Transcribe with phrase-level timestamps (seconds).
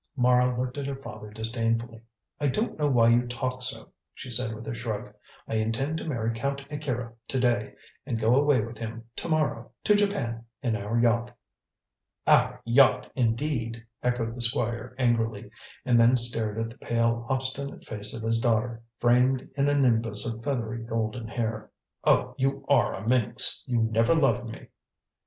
[0.15, 2.01] Mara looked at her father disdainfully.
[2.39, 5.13] "I don't know why you talk so," she said with a shrug.
[5.47, 9.69] "I intend to marry Count Akira to day, and go away with him to morrow,
[9.83, 11.37] to Japan in our yacht."
[12.25, 15.51] "Our yacht, indeed!" echoed the Squire angrily,
[15.85, 20.25] and then stared at the pale obstinate face of his daughter, framed in a nimbus
[20.25, 21.69] of feathery golden hair.
[22.05, 23.63] "Oh you are a minx!
[23.67, 24.69] You never loved me!"